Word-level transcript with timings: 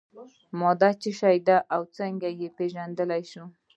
ماده 0.59 0.89
څه 1.01 1.11
شی 1.19 1.37
ده 1.47 1.57
او 1.73 1.81
څنګه 1.97 2.27
یې 2.39 2.47
پیژندلی 2.57 3.23
شو. 3.31 3.45